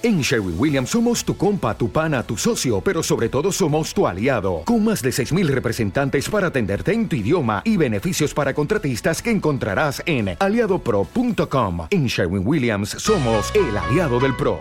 En 0.00 0.20
Sherwin 0.20 0.54
Williams 0.56 0.90
somos 0.90 1.24
tu 1.24 1.36
compa, 1.36 1.76
tu 1.76 1.90
pana, 1.90 2.22
tu 2.22 2.36
socio, 2.36 2.80
pero 2.80 3.02
sobre 3.02 3.28
todo 3.28 3.50
somos 3.50 3.92
tu 3.92 4.06
aliado, 4.06 4.62
con 4.64 4.84
más 4.84 5.02
de 5.02 5.10
6.000 5.10 5.48
representantes 5.48 6.28
para 6.28 6.46
atenderte 6.46 6.92
en 6.92 7.08
tu 7.08 7.16
idioma 7.16 7.62
y 7.64 7.76
beneficios 7.76 8.32
para 8.32 8.54
contratistas 8.54 9.20
que 9.20 9.32
encontrarás 9.32 10.00
en 10.06 10.36
aliadopro.com. 10.38 11.88
En 11.90 12.06
Sherwin 12.06 12.46
Williams 12.46 12.90
somos 12.90 13.52
el 13.56 13.76
aliado 13.76 14.20
del 14.20 14.36
PRO. 14.36 14.60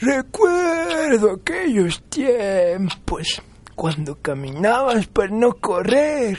Recuerdo 0.00 1.32
aquellos 1.32 2.02
tiempos 2.04 3.42
cuando 3.74 4.16
caminabas 4.22 5.06
para 5.06 5.28
no 5.28 5.52
correr 5.52 6.38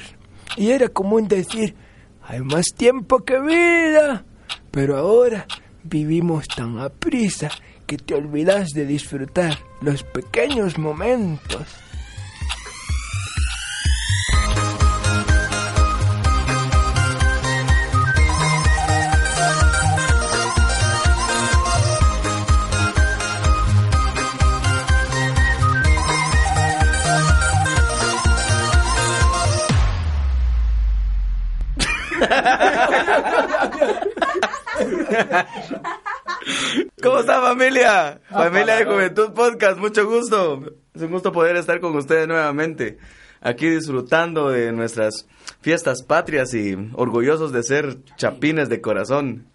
y 0.58 0.72
era 0.72 0.90
común 0.90 1.28
decir, 1.28 1.76
hay 2.24 2.40
más 2.42 2.66
tiempo 2.76 3.20
que 3.20 3.40
vida. 3.40 4.26
Pero 4.72 4.98
ahora 4.98 5.46
vivimos 5.84 6.48
tan 6.48 6.80
a 6.80 6.90
prisa 6.90 7.50
que 7.86 7.98
te 7.98 8.14
olvidas 8.14 8.70
de 8.70 8.86
disfrutar 8.86 9.58
los 9.82 10.04
pequeños 10.04 10.78
momentos. 10.78 11.68
¿Cómo 37.10 37.22
está 37.22 37.42
familia? 37.42 38.22
Familia 38.30 38.76
de 38.76 38.86
Juventud 38.86 39.32
Podcast, 39.34 39.80
mucho 39.80 40.08
gusto. 40.08 40.62
Es 40.94 41.02
un 41.02 41.10
gusto 41.10 41.32
poder 41.32 41.56
estar 41.56 41.80
con 41.80 41.96
ustedes 41.96 42.28
nuevamente, 42.28 43.00
aquí 43.42 43.68
disfrutando 43.68 44.52
de 44.52 44.72
nuestras 44.72 45.28
fiestas 45.60 46.04
patrias 46.04 46.54
y 46.54 46.76
orgullosos 46.94 47.52
de 47.52 47.64
ser 47.64 47.98
chapines 48.16 48.70
de 48.70 48.80
corazón. 48.80 49.48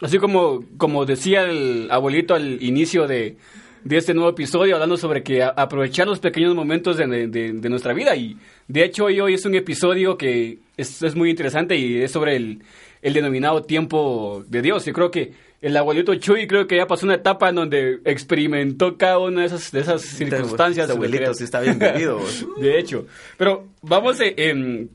Así 0.00 0.18
como, 0.18 0.60
como 0.76 1.04
decía 1.04 1.42
el 1.42 1.88
abuelito 1.90 2.32
al 2.32 2.62
inicio 2.62 3.08
de, 3.08 3.38
de 3.82 3.96
este 3.96 4.14
nuevo 4.14 4.30
episodio, 4.30 4.74
hablando 4.74 4.96
sobre 4.96 5.24
que 5.24 5.42
aprovechar 5.42 6.06
los 6.06 6.20
pequeños 6.20 6.54
momentos 6.54 6.96
de, 6.96 7.26
de, 7.26 7.68
nuestra 7.70 7.92
vida. 7.92 8.14
Y 8.14 8.36
de 8.68 8.84
hecho 8.84 9.06
hoy, 9.06 9.18
hoy 9.18 9.34
es 9.34 9.44
un 9.44 9.56
episodio 9.56 10.16
que 10.16 10.60
es, 10.76 11.02
es 11.02 11.16
muy 11.16 11.30
interesante 11.30 11.76
y 11.76 12.02
es 12.02 12.12
sobre 12.12 12.36
el, 12.36 12.62
el 13.02 13.14
denominado 13.14 13.62
tiempo 13.62 14.44
de 14.48 14.62
Dios. 14.62 14.84
Yo 14.84 14.92
creo 14.92 15.10
que 15.10 15.32
el 15.64 15.74
abuelito 15.78 16.14
Chuy 16.14 16.46
creo 16.46 16.66
que 16.66 16.76
ya 16.76 16.86
pasó 16.86 17.06
una 17.06 17.14
etapa 17.14 17.48
en 17.48 17.54
donde 17.54 18.00
experimentó 18.04 18.98
cada 18.98 19.18
una 19.18 19.40
de 19.40 19.46
esas, 19.46 19.72
de 19.72 19.80
esas 19.80 20.02
circunstancias. 20.02 20.84
Este 20.84 20.92
abuelito 20.92 21.32
sí 21.32 21.44
está 21.44 21.60
bien 21.60 21.78
vivido. 21.78 22.20
de 22.60 22.78
hecho. 22.78 23.06
Pero 23.38 23.68
vamos 23.80 24.20
a 24.20 24.24
em, 24.26 24.88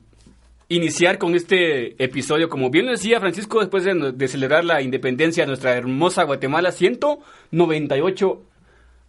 iniciar 0.68 1.18
con 1.18 1.34
este 1.34 2.02
episodio. 2.04 2.50
Como 2.50 2.70
bien 2.70 2.86
lo 2.86 2.92
decía 2.92 3.20
Francisco, 3.20 3.62
después 3.62 3.84
de, 3.84 4.28
celebrar 4.28 4.64
la 4.64 4.84
independencia 4.84 5.42
de 5.42 5.48
nuestra 5.48 5.76
hermosa 5.76 6.24
Guatemala, 6.24 6.72
198 6.72 8.42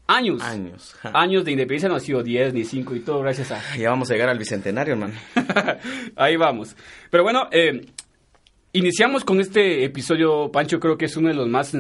años. 0.07 0.43
Años. 0.43 0.97
Años 1.03 1.45
de 1.45 1.53
independencia, 1.53 1.91
no 1.91 1.97
ha 1.97 2.01
sido 2.01 2.23
10 2.23 2.55
ni 2.55 2.65
5 2.65 2.97
y 2.97 3.01
todo 3.01 3.21
gracias 3.21 3.51
a... 3.53 3.77
Ya 3.77 3.91
vamos 3.91 4.11
a 4.11 4.15
llegar 4.15 4.31
al 4.31 4.39
bicentenario, 4.39 4.95
hermano. 4.95 5.13
Ahí 6.17 6.37
vamos. 6.37 6.75
Pero 7.11 7.23
bueno, 7.23 7.49
eh, 7.53 7.83
Iniciamos 8.73 9.25
con 9.25 9.41
este 9.41 9.85
episodio, 9.85 10.53
Pancho, 10.53 10.79
creo 10.79 10.97
que 10.97 11.07
es 11.07 11.17
uno 11.17 11.27
de 11.27 11.35
los 11.35 11.49
más, 11.49 11.77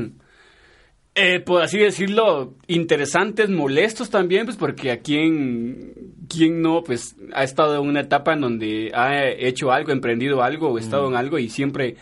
eh, 1.15 1.39
por 1.39 1.63
así 1.63 1.79
decirlo, 1.79 2.55
interesantes, 2.67 3.49
molestos 3.49 4.11
también, 4.11 4.45
pues 4.45 4.57
porque 4.57 4.91
a 4.91 4.99
quien, 4.99 5.95
quien 6.29 6.61
no, 6.61 6.83
pues 6.83 7.15
ha 7.33 7.45
estado 7.45 7.81
en 7.81 7.89
una 7.89 8.01
etapa 8.01 8.33
en 8.33 8.41
donde 8.41 8.91
ha 8.93 9.25
hecho 9.29 9.71
algo, 9.71 9.93
emprendido 9.93 10.43
algo, 10.43 10.71
o 10.71 10.79
estado 10.79 11.07
en 11.09 11.15
algo 11.15 11.39
y 11.39 11.49
siempre 11.49 11.95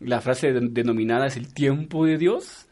la 0.00 0.20
frase 0.20 0.52
denominada 0.52 1.28
es 1.28 1.38
el 1.38 1.54
tiempo 1.54 2.04
de 2.04 2.18
Dios. 2.18 2.66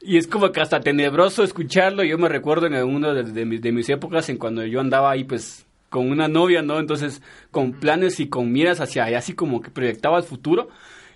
Y 0.00 0.16
es 0.18 0.26
como 0.26 0.50
que 0.50 0.60
hasta 0.60 0.80
tenebroso 0.80 1.44
escucharlo. 1.44 2.02
Yo 2.02 2.18
me 2.18 2.28
recuerdo 2.28 2.66
en 2.66 2.74
una 2.74 3.14
de, 3.14 3.44
mis, 3.44 3.62
de 3.62 3.70
mis 3.70 3.88
épocas 3.88 4.28
en 4.28 4.36
cuando 4.36 4.66
yo 4.66 4.80
andaba 4.80 5.12
ahí, 5.12 5.22
pues 5.22 5.64
con 5.88 6.10
una 6.10 6.26
novia, 6.26 6.60
¿no? 6.60 6.80
Entonces, 6.80 7.22
con 7.52 7.72
planes 7.72 8.18
y 8.18 8.28
con 8.28 8.50
miras 8.50 8.80
hacia 8.80 9.04
allá, 9.04 9.18
así 9.18 9.34
como 9.34 9.60
que 9.60 9.70
proyectaba 9.70 10.18
el 10.18 10.24
futuro 10.24 10.68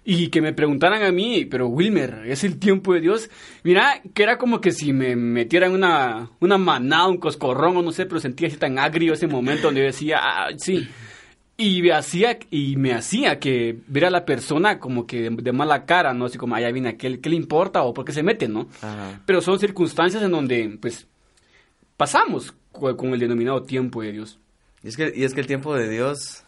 y 0.04 0.28
que 0.28 0.40
me 0.40 0.52
preguntaran 0.52 1.02
a 1.02 1.12
mí, 1.12 1.44
pero 1.44 1.68
Wilmer, 1.68 2.22
¿es 2.26 2.44
el 2.44 2.58
tiempo 2.58 2.94
de 2.94 3.00
Dios? 3.00 3.30
Mira, 3.62 4.00
que 4.14 4.22
era 4.22 4.38
como 4.38 4.60
que 4.60 4.72
si 4.72 4.92
me 4.92 5.16
metieran 5.16 5.72
una, 5.72 6.30
una 6.40 6.58
manada, 6.58 7.08
un 7.08 7.18
coscorrón 7.18 7.76
o 7.76 7.82
no 7.82 7.92
sé, 7.92 8.06
pero 8.06 8.20
sentía 8.20 8.48
así 8.48 8.56
tan 8.56 8.78
agrio 8.78 9.12
ese 9.12 9.26
momento 9.26 9.68
donde 9.68 9.80
yo 9.80 9.86
decía, 9.86 10.18
ah, 10.22 10.48
sí. 10.56 10.88
Y 11.56 11.82
me 11.82 11.92
hacía, 11.92 12.38
y 12.50 12.76
me 12.76 12.94
hacía 12.94 13.40
que 13.40 13.76
ver 13.88 14.04
a 14.04 14.10
la 14.10 14.24
persona 14.24 14.78
como 14.78 15.06
que 15.06 15.28
de, 15.28 15.52
mala 15.52 15.84
cara, 15.84 16.14
¿no? 16.14 16.26
Así 16.26 16.38
como, 16.38 16.54
allá 16.54 16.70
viene 16.70 16.90
aquel, 16.90 17.20
¿qué 17.20 17.30
le 17.30 17.36
importa 17.36 17.82
o 17.82 17.92
por 17.92 18.04
qué 18.04 18.12
se 18.12 18.22
mete, 18.22 18.46
no? 18.46 18.68
Pero 19.26 19.40
son 19.40 19.58
circunstancias 19.58 20.22
en 20.22 20.30
donde, 20.30 20.78
pues, 20.80 21.08
pasamos 21.96 22.54
con 22.70 23.12
el 23.12 23.18
denominado 23.18 23.62
tiempo 23.62 24.02
de 24.02 24.12
Dios. 24.12 24.38
Y 24.84 24.88
es 24.88 24.96
que, 24.96 25.12
y 25.14 25.24
es 25.24 25.34
que 25.34 25.40
el 25.40 25.48
tiempo 25.48 25.74
de 25.74 25.88
Dios 25.88 26.44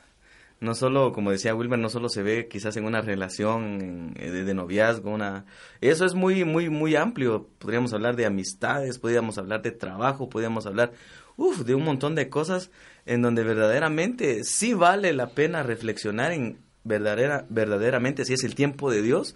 no 0.60 0.74
solo, 0.74 1.12
como 1.12 1.30
decía 1.30 1.54
Wilmer, 1.54 1.78
no 1.78 1.88
solo 1.88 2.10
se 2.10 2.22
ve 2.22 2.46
quizás 2.46 2.76
en 2.76 2.84
una 2.84 3.00
relación 3.00 4.12
eh, 4.16 4.30
de, 4.30 4.54
noviazgo, 4.54 5.10
una... 5.10 5.46
Eso 5.80 6.04
es 6.04 6.14
muy, 6.14 6.44
muy, 6.44 6.68
muy 6.68 6.96
amplio. 6.96 7.48
Podríamos 7.58 7.94
hablar 7.94 8.14
de 8.14 8.26
amistades, 8.26 8.98
podríamos 8.98 9.38
hablar 9.38 9.62
de 9.62 9.72
trabajo, 9.72 10.28
podríamos 10.28 10.66
hablar, 10.66 10.92
uf, 11.36 11.60
de 11.60 11.74
un 11.74 11.84
montón 11.84 12.14
de 12.14 12.28
cosas 12.28 12.70
en 13.06 13.22
donde 13.22 13.42
verdaderamente 13.42 14.44
sí 14.44 14.74
vale 14.74 15.14
la 15.14 15.30
pena 15.30 15.62
reflexionar 15.62 16.32
en 16.32 16.58
verdadera, 16.84 17.46
verdaderamente 17.48 18.26
si 18.26 18.34
es 18.34 18.44
el 18.44 18.54
tiempo 18.54 18.90
de 18.90 19.00
Dios, 19.00 19.34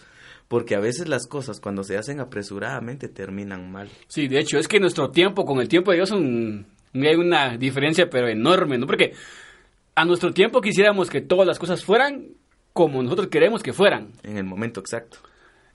porque 0.48 0.74
a 0.74 0.80
veces 0.80 1.08
las 1.08 1.26
cosas 1.26 1.58
cuando 1.58 1.84
se 1.84 1.96
hacen 1.96 2.20
apresuradamente 2.20 3.08
terminan 3.08 3.72
mal. 3.72 3.88
Sí, 4.08 4.28
de 4.28 4.40
hecho, 4.40 4.58
es 4.58 4.68
que 4.68 4.78
nuestro 4.78 5.10
tiempo 5.10 5.46
con 5.46 5.58
el 5.60 5.68
tiempo 5.68 5.90
de 5.90 5.96
Dios 5.96 6.10
son, 6.10 6.66
hay 6.92 7.14
una 7.14 7.56
diferencia 7.56 8.10
pero 8.10 8.28
enorme, 8.28 8.76
¿no? 8.76 8.86
Porque 8.86 9.14
a 9.94 10.05
nuestro 10.05 10.32
tiempo 10.32 10.60
quisiéramos 10.60 11.09
que 11.09 11.21
todas 11.21 11.47
las 11.47 11.59
cosas 11.59 11.84
fueran 11.84 12.28
como 12.72 13.03
nosotros 13.03 13.28
queremos 13.28 13.62
que 13.62 13.72
fueran. 13.72 14.12
En 14.22 14.37
el 14.37 14.44
momento 14.44 14.81
exacto. 14.81 15.19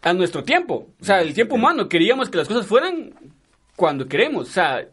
A 0.02 0.14
nuestro 0.14 0.44
tiempo. 0.44 0.90
O 1.00 1.04
sea, 1.04 1.22
el 1.22 1.34
tiempo 1.34 1.56
humano. 1.56 1.88
Queríamos 1.88 2.30
que 2.30 2.38
las 2.38 2.48
cosas 2.48 2.68
fueran 2.68 3.14
cuando 3.76 4.08
queremos. 4.08 4.50
O 4.50 4.52
sea, 4.52 4.86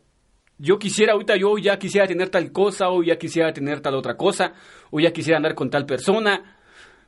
yo 0.59 0.79
quisiera 0.79 1.13
ahorita, 1.13 1.37
yo 1.37 1.59
ya 1.59 1.79
quisiera 1.79 2.07
tener 2.07 2.29
tal 2.29 2.53
cosa, 2.53 2.91
o 2.91 3.03
ya 3.03 3.17
quisiera 3.19 3.53
tener 3.53 3.81
tal 3.81 3.97
otra 3.97 4.17
cosa, 4.17 4.53
o 4.91 5.01
ya 5.01 5.13
quisiera 5.13 5.37
andar 5.37 5.55
con 5.55 5.71
tal 5.71 5.85
persona. 5.85 6.57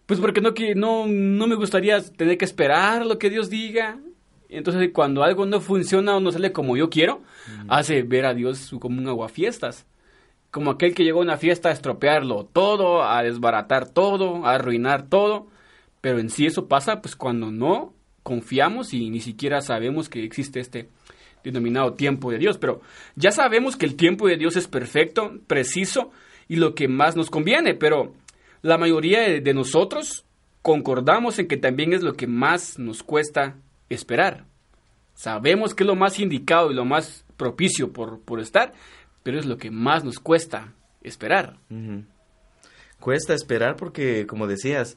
Pues 0.06 0.18
porque 0.20 0.40
no, 0.40 0.52
no, 0.74 1.06
no 1.06 1.46
me 1.46 1.54
gustaría 1.54 2.00
tener 2.00 2.36
que 2.36 2.44
esperar 2.44 3.06
lo 3.06 3.18
que 3.18 3.30
Dios 3.30 3.50
diga. 3.50 3.98
Entonces, 4.48 4.90
cuando 4.92 5.22
algo 5.22 5.46
no 5.46 5.60
funciona 5.60 6.16
o 6.16 6.20
no 6.20 6.32
sale 6.32 6.52
como 6.52 6.76
yo 6.76 6.88
quiero, 6.88 7.22
hace 7.68 8.02
ver 8.02 8.26
a 8.26 8.34
Dios 8.34 8.74
como 8.80 8.98
un 8.98 9.06
aguafiestas 9.06 9.86
como 10.50 10.70
aquel 10.70 10.94
que 10.94 11.04
llegó 11.04 11.20
a 11.20 11.22
una 11.22 11.36
fiesta 11.36 11.68
a 11.68 11.72
estropearlo 11.72 12.44
todo, 12.46 13.02
a 13.02 13.22
desbaratar 13.22 13.88
todo, 13.88 14.46
a 14.46 14.54
arruinar 14.54 15.08
todo. 15.08 15.48
Pero 16.00 16.18
en 16.18 16.30
sí 16.30 16.46
eso 16.46 16.68
pasa 16.68 17.00
pues 17.02 17.16
cuando 17.16 17.50
no 17.50 17.92
confiamos 18.22 18.94
y 18.94 19.10
ni 19.10 19.20
siquiera 19.20 19.60
sabemos 19.60 20.08
que 20.08 20.24
existe 20.24 20.60
este 20.60 20.88
denominado 21.44 21.94
tiempo 21.94 22.30
de 22.30 22.38
Dios. 22.38 22.58
Pero 22.58 22.80
ya 23.16 23.30
sabemos 23.30 23.76
que 23.76 23.86
el 23.86 23.96
tiempo 23.96 24.26
de 24.28 24.36
Dios 24.36 24.56
es 24.56 24.68
perfecto, 24.68 25.32
preciso 25.46 26.10
y 26.48 26.56
lo 26.56 26.74
que 26.74 26.88
más 26.88 27.16
nos 27.16 27.30
conviene. 27.30 27.74
Pero 27.74 28.14
la 28.62 28.78
mayoría 28.78 29.40
de, 29.40 29.54
nosotros 29.54 30.24
concordamos 30.62 31.38
en 31.38 31.48
que 31.48 31.56
también 31.56 31.92
es 31.92 32.02
lo 32.02 32.14
que 32.14 32.26
más 32.26 32.78
nos 32.78 33.02
cuesta 33.02 33.56
esperar. 33.88 34.44
Sabemos 35.14 35.74
que 35.74 35.82
es 35.82 35.86
lo 35.86 35.96
más 35.96 36.18
indicado 36.20 36.70
y 36.70 36.74
lo 36.74 36.84
más 36.84 37.24
propicio 37.36 37.92
por, 37.92 38.20
por 38.20 38.40
estar, 38.40 38.72
pero 39.22 39.38
es 39.38 39.46
lo 39.46 39.58
que 39.58 39.70
más 39.70 40.04
nos 40.04 40.18
cuesta 40.18 40.72
esperar. 41.02 41.56
Cuesta 43.00 43.34
esperar 43.34 43.76
porque, 43.76 44.26
como 44.26 44.46
decías, 44.46 44.96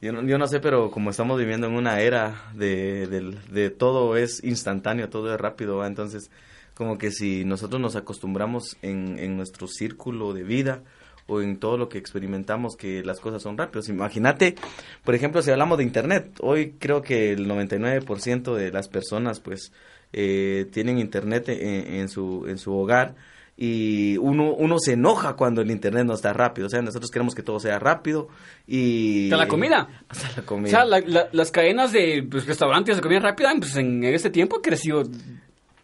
yo 0.00 0.12
no, 0.12 0.22
yo 0.22 0.36
no, 0.36 0.46
sé, 0.46 0.60
pero 0.60 0.90
como 0.90 1.10
estamos 1.10 1.38
viviendo 1.38 1.66
en 1.66 1.74
una 1.74 2.00
era 2.00 2.50
de, 2.54 3.06
de, 3.06 3.70
todo 3.70 4.16
es 4.16 4.44
instantáneo, 4.44 5.08
todo 5.08 5.32
es 5.32 5.40
rápido, 5.40 5.84
entonces 5.86 6.30
como 6.74 6.98
que 6.98 7.10
si 7.10 7.44
nosotros 7.44 7.80
nos 7.80 7.96
acostumbramos 7.96 8.76
en, 8.82 9.18
en, 9.18 9.36
nuestro 9.36 9.66
círculo 9.68 10.34
de 10.34 10.42
vida 10.42 10.82
o 11.26 11.40
en 11.40 11.56
todo 11.56 11.78
lo 11.78 11.88
que 11.88 11.98
experimentamos 11.98 12.76
que 12.76 13.02
las 13.02 13.20
cosas 13.20 13.42
son 13.42 13.56
rápidas. 13.56 13.88
Imagínate, 13.88 14.56
por 15.04 15.14
ejemplo, 15.14 15.40
si 15.40 15.50
hablamos 15.50 15.78
de 15.78 15.84
Internet, 15.84 16.32
hoy 16.40 16.74
creo 16.78 17.00
que 17.00 17.32
el 17.32 17.48
99% 17.48 18.54
de 18.54 18.72
las 18.72 18.88
personas 18.88 19.40
pues 19.40 19.72
eh, 20.12 20.66
tienen 20.72 20.98
Internet 20.98 21.48
en, 21.48 21.94
en, 21.94 22.08
su, 22.08 22.44
en 22.46 22.58
su 22.58 22.76
hogar 22.76 23.14
y 23.56 24.16
uno, 24.16 24.52
uno 24.52 24.78
se 24.80 24.94
enoja 24.94 25.34
cuando 25.36 25.60
el 25.62 25.70
internet 25.70 26.04
no 26.04 26.14
está 26.14 26.32
rápido. 26.32 26.66
O 26.66 26.70
sea, 26.70 26.82
nosotros 26.82 27.10
queremos 27.10 27.34
que 27.34 27.42
todo 27.42 27.60
sea 27.60 27.78
rápido 27.78 28.28
y... 28.66 29.26
Hasta 29.26 29.36
la 29.36 29.48
comida. 29.48 29.88
Hasta 30.08 30.40
la 30.40 30.46
comida. 30.46 30.68
O 30.68 30.70
sea, 30.70 30.84
la- 30.84 31.00
la- 31.06 31.28
las 31.32 31.50
cadenas 31.52 31.92
de 31.92 32.26
pues, 32.28 32.46
restaurantes 32.46 32.96
de 32.96 33.02
comida 33.02 33.20
rápida, 33.20 33.52
pues 33.58 33.76
en 33.76 34.02
este 34.04 34.30
tiempo 34.30 34.56
ha 34.56 34.62
crecido 34.62 35.04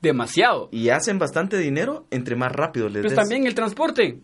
demasiado. 0.02 0.68
Y 0.72 0.88
hacen 0.88 1.18
bastante 1.18 1.58
dinero 1.58 2.06
entre 2.10 2.34
más 2.36 2.52
rápido 2.52 2.88
les 2.88 3.02
Pues 3.02 3.12
des. 3.12 3.18
también 3.20 3.46
el 3.46 3.54
transporte. 3.54 4.18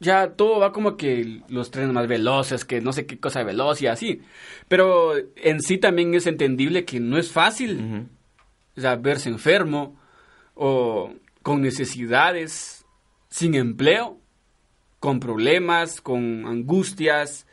Ya 0.00 0.32
todo 0.32 0.58
va 0.58 0.72
como 0.72 0.96
que 0.96 1.40
los 1.48 1.70
trenes 1.70 1.92
más 1.92 2.08
veloces, 2.08 2.64
que 2.64 2.80
no 2.80 2.92
sé 2.92 3.06
qué 3.06 3.18
cosa 3.18 3.42
veloz 3.44 3.80
y 3.80 3.86
así. 3.86 4.20
Pero 4.68 5.12
en 5.36 5.60
sí 5.62 5.78
también 5.78 6.12
es 6.14 6.26
entendible 6.26 6.84
que 6.84 7.00
no 7.00 7.16
es 7.16 7.30
fácil 7.30 8.08
o 8.76 8.80
sea, 8.80 8.96
verse 8.96 9.28
enfermo 9.30 9.96
o 10.54 11.12
con 11.44 11.60
necesidades, 11.60 12.86
sin 13.28 13.54
empleo, 13.54 14.18
con 14.98 15.20
problemas, 15.20 16.00
con 16.00 16.46
angustias, 16.46 17.46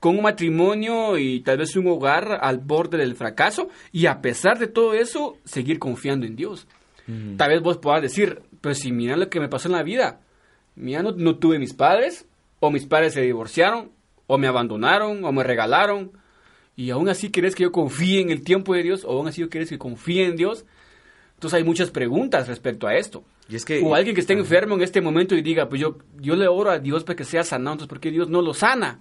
con 0.00 0.16
un 0.16 0.22
matrimonio 0.22 1.18
y 1.18 1.40
tal 1.40 1.58
vez 1.58 1.76
un 1.76 1.86
hogar 1.86 2.38
al 2.40 2.56
borde 2.56 2.96
del 2.96 3.14
fracaso 3.14 3.68
y 3.92 4.06
a 4.06 4.22
pesar 4.22 4.58
de 4.58 4.66
todo 4.66 4.94
eso, 4.94 5.36
seguir 5.44 5.78
confiando 5.78 6.26
en 6.26 6.36
Dios. 6.36 6.66
Tal 7.36 7.50
vez 7.50 7.60
vos 7.60 7.76
puedas 7.76 8.00
decir, 8.00 8.40
pues 8.62 8.78
si 8.78 8.90
mira 8.90 9.14
lo 9.14 9.28
que 9.28 9.40
me 9.40 9.50
pasó 9.50 9.68
en 9.68 9.72
la 9.72 9.82
vida, 9.82 10.20
mira, 10.74 11.02
no, 11.02 11.12
no 11.12 11.36
tuve 11.36 11.58
mis 11.58 11.74
padres, 11.74 12.26
o 12.60 12.70
mis 12.70 12.86
padres 12.86 13.12
se 13.12 13.20
divorciaron, 13.20 13.90
o 14.26 14.38
me 14.38 14.46
abandonaron, 14.46 15.22
o 15.22 15.32
me 15.32 15.44
regalaron, 15.44 16.12
y 16.76 16.88
aún 16.88 17.10
así 17.10 17.28
querés 17.28 17.54
que 17.54 17.64
yo 17.64 17.72
confíe 17.72 18.22
en 18.22 18.30
el 18.30 18.42
tiempo 18.42 18.72
de 18.74 18.82
Dios, 18.82 19.04
o 19.04 19.10
aún 19.10 19.28
así 19.28 19.42
yo 19.42 19.50
querés 19.50 19.68
que 19.68 19.76
confíe 19.76 20.24
en 20.24 20.36
Dios. 20.36 20.64
Entonces 21.34 21.58
hay 21.58 21.64
muchas 21.64 21.90
preguntas 21.90 22.48
respecto 22.48 22.86
a 22.86 22.94
esto. 22.94 23.22
Y 23.48 23.56
es 23.56 23.64
que... 23.64 23.82
O 23.82 23.94
alguien 23.94 24.14
que 24.14 24.20
esté 24.20 24.32
enfermo 24.32 24.74
en 24.74 24.82
este 24.82 25.00
momento 25.00 25.34
y 25.34 25.42
diga, 25.42 25.68
pues 25.68 25.80
yo, 25.80 25.98
yo 26.20 26.36
le 26.36 26.48
oro 26.48 26.70
a 26.70 26.78
Dios 26.78 27.04
para 27.04 27.16
que 27.16 27.24
sea 27.24 27.44
sanado, 27.44 27.74
entonces 27.74 27.88
¿por 27.88 28.00
qué 28.00 28.10
Dios 28.10 28.28
no 28.28 28.40
lo 28.42 28.54
sana? 28.54 29.00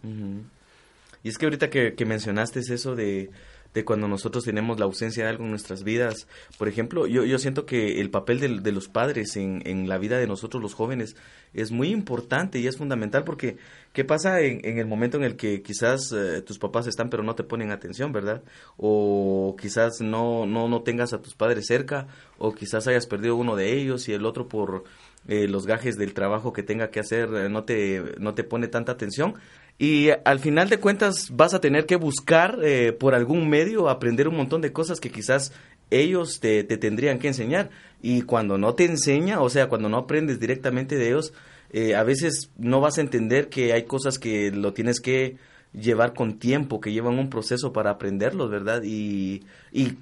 Y 1.24 1.30
es 1.30 1.38
que 1.38 1.46
ahorita 1.46 1.70
que, 1.70 1.94
que 1.94 2.06
mencionaste 2.06 2.60
es 2.60 2.70
eso 2.70 2.96
de, 2.96 3.30
de 3.74 3.84
cuando 3.86 4.08
nosotros 4.08 4.44
tenemos 4.44 4.80
la 4.80 4.86
ausencia 4.86 5.24
de 5.24 5.30
algo 5.30 5.44
en 5.46 5.50
nuestras 5.50 5.84
vidas. 5.84 6.28
Por 6.58 6.68
ejemplo, 6.68 7.08
yo, 7.08 7.26
yo 7.26 7.40
siento 7.40 7.66
que 7.66 8.00
el 8.02 8.10
papel 8.10 8.40
del- 8.40 8.64
de, 8.64 8.72
los 8.72 8.88
padres 8.88 9.36
en, 9.36 9.62
en 9.66 9.90
la 9.90 9.98
vida 9.98 10.18
de 10.18 10.28
nosotros 10.28 10.62
los 10.62 10.74
jóvenes 10.74 11.16
es 11.54 11.72
muy 11.72 11.90
importante 11.90 12.60
y 12.60 12.68
es 12.68 12.78
fundamental 12.78 13.24
porque 13.24 13.58
¿qué 13.94 14.04
pasa 14.04 14.42
en, 14.42 14.60
en 14.66 14.78
el 14.80 14.86
momento 14.88 15.18
en 15.18 15.24
el 15.24 15.36
que 15.36 15.62
quizás 15.62 16.12
eh, 16.12 16.42
tus 16.42 16.58
papás 16.60 16.88
están 16.88 17.10
pero 17.10 17.24
no 17.24 17.36
te 17.36 17.44
ponen 17.44 17.72
atención, 17.72 18.12
verdad? 18.12 18.44
O 18.78 19.56
quizás 19.60 20.02
no, 20.02 20.46
no, 20.46 20.68
no 20.68 20.82
tengas 20.82 21.14
a 21.14 21.22
tus 21.22 21.36
padres 21.36 21.68
cerca 21.68 22.08
o 22.38 22.54
quizás 22.54 22.88
hayas 22.88 23.08
perdido 23.08 23.36
uno 23.36 23.56
de 23.56 23.74
ellos 23.80 24.08
y 24.10 24.14
el 24.14 24.26
otro 24.26 24.48
por 24.48 24.84
eh, 25.28 25.48
los 25.48 25.66
gajes 25.66 25.98
del 25.98 26.14
trabajo 26.14 26.54
que 26.54 26.64
tenga 26.64 26.90
que 26.90 27.00
hacer 27.00 27.30
eh, 27.34 27.50
no 27.50 27.64
te, 27.64 28.04
no 28.20 28.34
te 28.34 28.44
pone 28.44 28.68
tanta 28.68 28.92
atención. 28.92 29.36
Y 29.80 30.10
al 30.26 30.40
final 30.40 30.70
de 30.70 30.80
cuentas 30.80 31.30
vas 31.32 31.54
a 31.54 31.62
tener 31.62 31.86
que 31.86 31.96
buscar 31.96 32.60
eh, 32.64 32.94
por 32.94 33.16
algún 33.16 33.50
medio 33.50 33.90
aprender 33.90 34.28
un 34.28 34.38
montón 34.38 34.62
de 34.62 34.72
cosas 34.72 35.00
que 35.00 35.10
quizás 35.10 35.52
ellos 35.90 36.40
te, 36.40 36.64
te 36.64 36.78
tendrían 36.78 37.20
que 37.20 37.28
enseñar. 37.28 37.70
Y 38.02 38.22
cuando 38.24 38.58
no 38.58 38.76
te 38.76 38.86
enseña, 38.86 39.42
o 39.42 39.50
sea, 39.50 39.70
cuando 39.70 39.90
no 39.90 39.98
aprendes 39.98 40.40
directamente 40.40 40.96
de 40.96 41.08
ellos, 41.08 41.34
eh, 41.72 41.96
a 41.96 42.04
veces 42.04 42.52
no 42.58 42.82
vas 42.82 43.00
a 43.00 43.02
entender 43.02 43.50
que 43.50 43.74
hay 43.74 43.84
cosas 43.84 44.20
que 44.20 44.52
lo 44.52 44.74
tienes 44.74 45.00
que 45.00 45.38
llevar 45.74 46.14
con 46.14 46.38
tiempo, 46.38 46.80
que 46.80 46.92
llevan 46.92 47.18
un 47.18 47.32
proceso 47.32 47.74
para 47.74 47.90
aprenderlos, 47.90 48.52
¿verdad? 48.52 48.84
Y, 48.84 49.44
y 49.72 49.98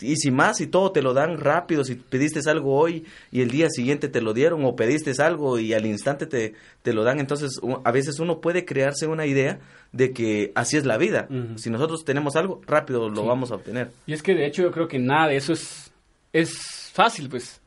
y 0.00 0.16
si 0.16 0.30
más, 0.30 0.58
si 0.58 0.66
todo 0.66 0.92
te 0.92 1.00
lo 1.02 1.14
dan 1.14 1.38
rápido, 1.38 1.82
si 1.84 1.94
pediste 1.94 2.40
algo 2.50 2.76
hoy 2.78 3.04
y 3.32 3.40
el 3.40 3.50
día 3.50 3.68
siguiente 3.70 4.08
te 4.08 4.20
lo 4.20 4.34
dieron 4.34 4.64
o 4.64 4.76
pediste 4.76 5.12
algo 5.22 5.58
y 5.58 5.72
al 5.72 5.86
instante 5.86 6.26
te, 6.26 6.54
te 6.82 6.92
lo 6.92 7.02
dan, 7.04 7.18
entonces 7.18 7.58
a 7.84 7.90
veces 7.92 8.18
uno 8.20 8.40
puede 8.40 8.64
crearse 8.64 9.06
una 9.06 9.24
idea 9.26 9.58
de 9.92 10.12
que 10.12 10.52
así 10.54 10.76
es 10.76 10.84
la 10.84 10.98
vida. 10.98 11.28
Si 11.56 11.70
nosotros 11.70 12.04
tenemos 12.04 12.36
algo, 12.36 12.60
rápido 12.66 13.08
lo 13.08 13.22
Sí. 13.22 13.26
vamos 13.28 13.50
a 13.50 13.54
obtener. 13.54 13.90
Y 14.06 14.12
es 14.12 14.22
que 14.22 14.34
de 14.34 14.46
hecho 14.46 14.62
yo 14.62 14.70
creo 14.70 14.86
que 14.88 14.98
nada 14.98 15.28
de 15.28 15.36
eso 15.36 15.52
es, 15.54 15.90
es 16.32 16.90
fácil, 16.92 17.28
pues. 17.30 17.60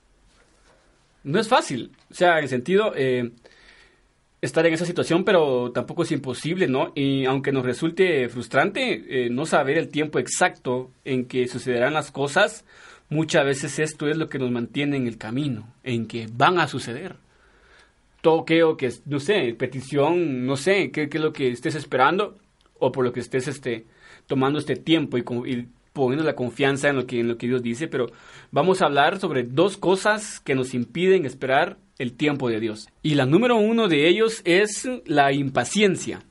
No 1.23 1.39
es 1.39 1.47
fácil. 1.47 1.91
O 2.11 2.13
sea, 2.13 2.37
en 2.37 2.43
el 2.43 2.49
sentido, 2.49 2.93
eh, 2.95 3.31
estar 4.41 4.65
en 4.65 4.73
esa 4.73 4.85
situación, 4.85 5.23
pero 5.23 5.71
tampoco 5.71 6.03
es 6.03 6.11
imposible, 6.11 6.67
¿no? 6.67 6.91
Y 6.95 7.25
aunque 7.25 7.51
nos 7.51 7.65
resulte 7.65 8.29
frustrante 8.29 9.25
eh, 9.25 9.29
no 9.29 9.45
saber 9.45 9.77
el 9.77 9.89
tiempo 9.89 10.19
exacto 10.19 10.91
en 11.03 11.25
que 11.25 11.47
sucederán 11.47 11.93
las 11.93 12.11
cosas, 12.11 12.65
muchas 13.09 13.45
veces 13.45 13.79
esto 13.79 14.07
es 14.07 14.17
lo 14.17 14.29
que 14.29 14.39
nos 14.39 14.51
mantiene 14.51 14.97
en 14.97 15.07
el 15.07 15.17
camino, 15.17 15.67
en 15.83 16.07
que 16.07 16.27
van 16.31 16.59
a 16.59 16.67
suceder. 16.67 17.15
Todo 18.21 18.41
aquello 18.41 18.77
que, 18.77 18.91
no 19.05 19.19
sé, 19.19 19.55
petición, 19.57 20.45
no 20.45 20.55
sé, 20.55 20.91
qué, 20.91 21.09
qué 21.09 21.17
es 21.17 21.23
lo 21.23 21.33
que 21.33 21.49
estés 21.49 21.75
esperando 21.75 22.37
o 22.77 22.91
por 22.91 23.03
lo 23.03 23.13
que 23.13 23.19
estés 23.19 23.47
este, 23.47 23.85
tomando 24.27 24.59
este 24.59 24.75
tiempo 24.75 25.17
y, 25.17 25.23
poniendo 25.93 26.23
la 26.23 26.35
confianza 26.35 26.87
en 26.87 26.95
lo 26.95 27.07
que 27.07 27.47
Dios 27.47 27.61
dice, 27.61 27.87
pero 27.87 28.07
vamos 28.51 28.81
a 28.81 28.85
hablar 28.85 29.19
sobre 29.19 29.43
dos 29.43 29.75
cosas 29.75 30.39
que 30.39 30.55
nos 30.55 30.73
impiden 30.73 31.25
esperar 31.25 31.77
el 31.99 32.13
tiempo 32.13 32.49
de 32.49 32.59
Dios. 32.59 32.87
Y 33.03 33.13
la 33.13 33.27
número 33.27 33.57
uno 33.57 33.87
de 33.87 34.07
ellos 34.07 34.41
es 34.45 34.89
la 35.05 35.31
impaciencia. 35.31 36.23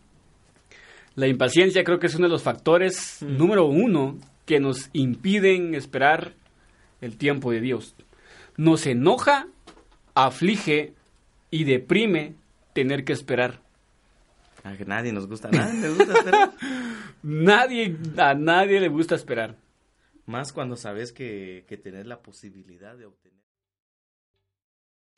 La 1.15 1.29
impaciencia 1.29 1.85
creo 1.85 1.99
que 1.99 2.07
es 2.09 2.15
uno 2.15 2.27
de 2.27 2.33
los 2.33 2.43
factores 2.43 3.23
número 3.23 3.67
uno 3.67 4.19
que 4.47 4.61
nos 4.61 4.89
impiden 4.93 5.75
esperar 5.75 6.33
el 7.01 7.17
tiempo 7.17 7.53
de 7.53 7.61
Dios. 7.61 7.95
Nos 8.57 8.87
enoja, 8.87 9.47
aflige 10.15 10.95
y 11.51 11.65
deprime 11.65 12.35
tener 12.73 13.05
que 13.05 13.13
esperar. 13.13 13.61
A 14.65 14.77
que 14.77 14.85
nadie 14.85 15.13
nos 15.13 15.27
gusta, 15.27 15.51
nadie 15.51 15.81
nos 15.81 15.97
gusta 15.97 16.19
esperar. 16.19 16.53
Nadie, 17.21 17.97
a 18.17 18.35
nadie 18.35 18.79
le 18.79 18.89
gusta 18.89 19.17
esperar. 19.17 19.57
Más 20.27 20.53
cuando 20.53 20.77
sabes 20.77 21.13
que, 21.13 21.65
que 21.67 21.77
tenés 21.77 22.07
la 22.07 22.21
posibilidad 22.21 22.97
de 22.97 23.07
obtener. 23.07 23.38